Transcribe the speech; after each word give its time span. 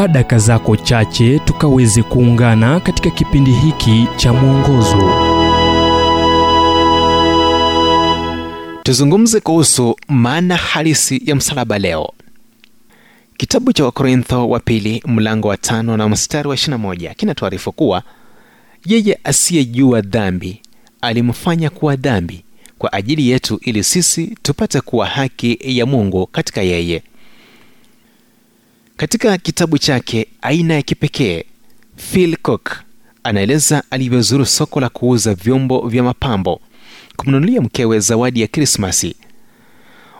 chukua 0.00 0.08
daka 0.08 0.38
zako 0.38 0.76
chache 0.76 1.38
tukaweze 1.38 2.02
kuungana 2.02 2.80
katika 2.80 3.10
kipindi 3.10 3.50
hiki 3.52 4.06
cha 4.16 4.32
mwongozo. 4.32 5.12
Tuzungumze 8.82 9.40
kuhusu 9.40 9.96
maana 10.08 10.56
halisi 10.56 11.22
ya 11.24 11.36
msalaba 11.36 11.78
leo. 11.78 12.12
Kitabu 13.36 13.72
cha 13.72 13.84
wakorintho 13.84 14.48
wa 14.48 14.60
pili 14.60 15.02
mlango 15.06 15.48
wa 15.48 15.56
tano 15.56 15.96
na 15.96 16.08
mstari 16.08 16.48
wa 16.48 16.54
21 16.54 17.14
kinatuarifu 17.14 17.72
kuwa 17.72 18.02
yeye 18.86 19.18
asiyejua 19.24 20.00
dhambi 20.00 20.62
alimfanya 21.00 21.70
kuwa 21.70 21.96
dhambi 21.96 22.44
kwa 22.78 22.92
ajili 22.92 23.28
yetu 23.28 23.60
ili 23.62 23.84
sisi 23.84 24.36
tupate 24.42 24.80
kuwa 24.80 25.06
haki 25.06 25.58
ya 25.62 25.86
mungu 25.86 26.26
katika 26.26 26.62
yeye 26.62 27.02
katika 29.00 29.38
kitabu 29.38 29.78
chake 29.78 30.26
aina 30.42 30.74
ya 30.74 30.82
kipekee 30.82 31.44
phil 31.96 32.36
cook 32.36 32.82
anaeleza 33.24 33.82
alivyozuru 33.90 34.46
soko 34.46 34.80
la 34.80 34.88
kuuza 34.88 35.34
vyombo 35.34 35.88
vya 35.88 36.02
mapambo 36.02 36.60
kumnunulia 37.16 37.60
mkewe 37.60 37.98
zawadi 38.00 38.40
ya 38.40 38.46
krismasi. 38.46 39.16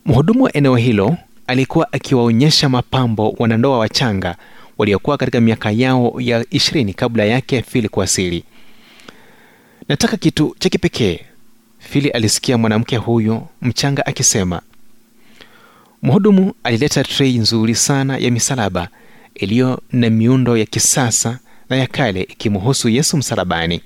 Mhudumu 0.06 0.42
wa 0.44 0.56
eneo 0.56 0.76
hilo 0.76 1.16
alikuwa 1.46 1.92
akiwaonyesha 1.92 2.68
mapambo 2.68 3.34
wanandoa 3.38 3.78
wachanga 3.78 4.36
waliokuwa 4.78 5.16
katika 5.16 5.40
miaka 5.40 5.70
yao 5.70 6.14
ya 6.18 6.44
ishirini 6.50 6.94
kabla 6.94 7.24
yake 7.24 7.62
Phil 7.62 7.88
kuwasili. 7.88 8.44
Nataka 9.88 10.16
kitu 10.16 10.56
cha 10.58 10.68
kipekee 10.68 11.20
fili 11.78 12.10
alisikia 12.10 12.58
mwanamke 12.58 12.96
huyo 12.96 13.48
mchanga 13.62 14.06
akisema 14.06 14.62
mhudumu 16.02 16.52
alileta 16.64 17.04
trei 17.04 17.38
nzuri 17.38 17.74
sana 17.74 18.18
ya 18.18 18.30
misalaba 18.30 18.88
iliyo 19.34 19.82
na 19.92 20.10
miundo 20.10 20.56
ya 20.56 20.64
kisasa 20.66 21.38
na 21.68 21.76
ya 21.76 21.86
kale 21.86 22.22
ikimhusu 22.22 22.88
yesu 22.88 23.16
msalabani. 23.16 23.80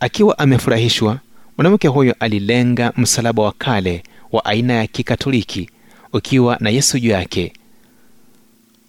Akiwa 0.00 0.38
amefurahishwa 0.38 1.18
mwanamke 1.56 1.88
huyo 1.88 2.14
alilenga 2.20 2.92
msalaba 2.96 3.42
wa 3.42 3.52
kale 3.52 4.02
wa 4.32 4.44
aina 4.44 4.72
ya 4.72 4.86
kikatoliki 4.86 5.70
ukiwa 6.12 6.56
na 6.60 6.70
yesu 6.70 6.98
juu 6.98 7.10
yake. 7.10 7.52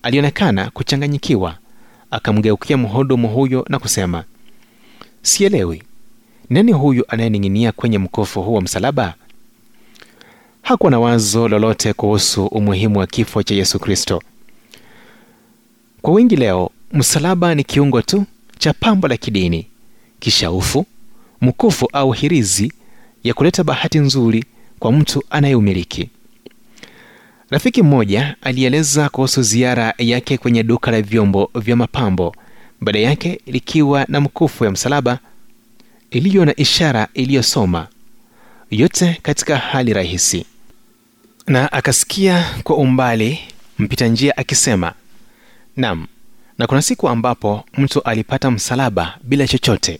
Alionekana 0.03 0.69
kuchanganyikiwa 0.69 1.57
akamgeukia 2.11 2.77
mhudumu 2.77 3.27
huyo 3.27 3.65
na 3.69 3.79
kusema 3.79 4.23
sielewi. 5.21 5.83
Nani 6.49 6.71
huyu 6.71 7.05
anayening'inia 7.07 7.71
kwenye 7.71 7.97
mkufu 7.97 8.41
huu 8.41 8.53
wa 8.53 8.61
msalaba 8.61 9.13
hakuwa 10.69 10.91
na 10.91 10.99
wazo 10.99 11.47
lolote 11.47 11.93
kuhusu 11.93 12.45
umuhimu 12.45 12.99
wa 12.99 13.07
kifo 13.07 13.43
cha 13.43 13.55
yesu 13.55 13.79
kristo. 13.79 14.21
Kwa 16.01 16.13
wingi 16.13 16.35
leo 16.35 16.71
msalaba 16.93 17.55
ni 17.55 17.63
kiungo 17.63 18.01
tu 18.01 18.25
cha 18.59 18.73
pambo 18.73 19.07
la 19.07 19.17
kidini 19.17 19.67
kishaufu 20.19 20.85
mkufu 21.41 21.89
au 21.93 22.11
hirizi 22.11 22.73
ya 23.23 23.33
kuleta 23.33 23.63
bahati 23.63 23.99
nzuri 23.99 24.45
kwa 24.79 24.91
mtu 24.91 25.23
anayeumiliki 25.29 26.09
rafiki 27.49 27.81
mmoja 27.83 28.35
alieleza 28.41 29.09
kuhusu 29.09 29.41
ziara 29.41 29.93
yake 29.97 30.37
kwenye 30.37 30.63
duka 30.63 30.91
la 30.91 31.01
vyombo 31.01 31.51
vya 31.55 31.75
mapambo 31.75 32.35
baada 32.81 32.99
yake 32.99 33.39
likiwa 33.45 34.05
na 34.07 34.21
mkufu 34.21 34.65
ya 34.65 34.71
msalaba 34.71 35.19
iliyo 36.11 36.45
na 36.45 36.55
ishara 36.55 37.07
iliyosoma 37.13 37.87
yote 38.71 39.19
katika 39.23 39.57
hali 39.57 39.93
rahisi 39.93 40.45
na 41.49 41.71
akasikia 41.71 42.45
kwa 42.63 42.75
umbali 42.77 43.39
mpita 43.79 44.07
njia 44.07 44.37
akisema 44.37 44.93
nam 45.77 46.07
na 46.57 46.67
kuna 46.67 46.81
siku 46.81 47.09
ambapo 47.09 47.63
mtu 47.77 48.01
alipata 48.03 48.51
msalaba 48.51 49.17
bila 49.23 49.47
chochote. 49.47 49.99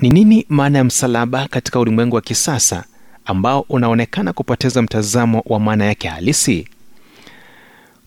Ni 0.00 0.10
nini 0.10 0.46
maana 0.48 0.78
ya 0.78 0.84
msalaba 0.84 1.48
katika 1.48 1.80
ulimwengu 1.80 2.16
wa 2.16 2.22
kisasa 2.22 2.84
ambao 3.24 3.60
unaonekana 3.68 4.32
kupoteza 4.32 4.82
mtazamo 4.82 5.42
wa 5.46 5.60
maana 5.60 5.84
yake 5.84 6.08
halisi? 6.08 6.68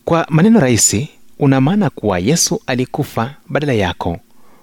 Kwa 0.04 0.26
maneno 0.30 0.60
rahisi 0.60 1.08
una 1.38 1.60
maana 1.60 1.90
kuwa 1.90 2.18
yesu 2.18 2.62
alikufa 2.66 3.34
badala 3.48 3.72
yako 3.72 4.18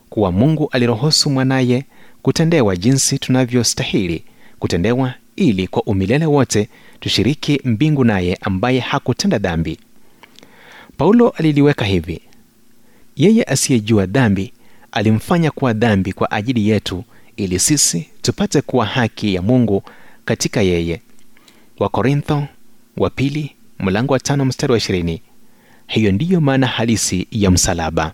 kuwa 0.10 0.32
mungu 0.32 0.70
aliruhusu 0.72 1.30
mwanaye 1.30 1.86
kutendewa 2.22 2.76
jinsi 2.76 3.20
tunavyostahili 3.20 4.24
kutendewa 4.60 5.14
ili 5.38 5.68
kwa 5.68 5.84
umilele 5.84 6.26
wote 6.26 6.70
tushiriki 7.00 7.62
mbingu 7.64 8.04
naye 8.04 8.38
ambaye 8.42 8.80
hakutenda 8.80 9.38
dhambi. 9.38 9.78
Paulo 10.98 11.30
aliliweka 11.30 11.86
hivi 11.86 12.22
yeye 13.16 13.44
asiyejua 13.44 14.06
dhambi 14.06 14.54
alimfanya 14.92 15.52
kuwa 15.52 15.74
dhambi 15.74 16.14
kwa 16.14 16.32
ajili 16.32 16.70
yetu 16.70 17.04
ili 17.38 17.60
sisi 17.60 18.08
tupate 18.22 18.62
kuwa 18.62 18.86
haki 18.86 19.34
ya 19.36 19.42
mungu 19.42 19.84
katika 20.26 20.62
yeye. 20.62 21.02
Wakorintho 21.80 22.48
wa 22.98 23.10
pili 23.10 23.52
mlango 23.80 24.14
wa 24.14 24.20
tano 24.20 24.46
mstari 24.46 24.72
wa 24.72 24.78
ishirini. 24.78 25.22
Hiyo 25.88 26.12
ndiyo 26.12 26.42
maana 26.42 26.68
halisi 26.68 27.28
ya 27.32 27.52
msalaba 27.52 28.14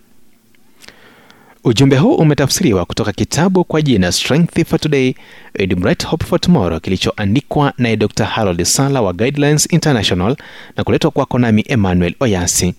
ujumbe 1.63 1.97
huu 1.97 2.15
umetafsiriwa 2.15 2.85
kutoka 2.85 3.11
kitabu 3.11 3.63
kwa 3.63 3.81
jina 3.81 4.11
strength 4.11 4.65
for 4.67 4.79
today 4.79 5.13
and 5.59 5.75
bright 5.75 6.05
hope 6.05 6.25
for 6.25 6.39
tomorrow 6.41 6.79
kilichoandikwa 6.79 7.73
naye 7.77 7.97
dr 7.97 8.25
harold 8.25 8.63
sala 8.63 9.01
wa 9.01 9.13
guidelines 9.13 9.67
international 9.73 10.35
na 10.77 10.83
kuletwa 10.83 11.11
kwako 11.11 11.39
nami 11.39 11.65
emmanuel 11.67 12.15
oyasi. 12.19 12.73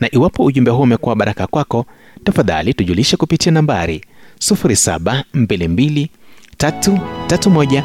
Na 0.00 0.14
iwapo 0.14 0.44
ujumbe 0.44 0.70
huu 0.70 0.82
umekuwa 0.82 1.16
baraka 1.16 1.46
kwako 1.46 1.86
tafadhali 2.24 2.74
tujulishe 2.74 3.16
kupitia 3.16 3.52
nambari 3.52 4.04
0722 4.38 6.08
331 6.58 7.82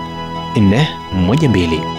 412 0.55 1.98